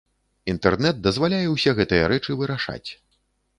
[0.53, 2.89] Інтэрнэт дазваляе ўсе гэтыя рэчы вырашаць.